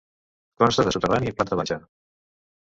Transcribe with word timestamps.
Consta 0.63 0.85
de 0.87 0.93
soterrani 0.95 1.29
i 1.33 1.35
planta 1.37 1.61
baixa. 1.61 1.79